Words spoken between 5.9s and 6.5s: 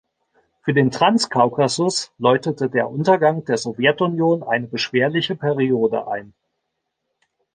ein.